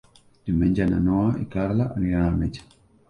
[0.49, 2.65] Diumenge na Noa i na Carla aniran al metge.